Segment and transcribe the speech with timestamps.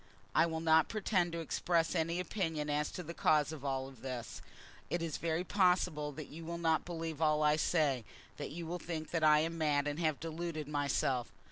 [0.33, 4.41] I will not pretend to express any opinion as to the cause of all this.
[4.89, 8.03] It is very possible that you will not believe all I say,
[8.37, 11.31] that you will think that I am mad and have deluded myself.